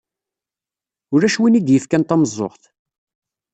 Ulac 1.13 1.35
win 1.39 1.57
i 1.59 1.61
d-yefkan 1.61 2.03
tameẓẓuɣt. 2.03 2.63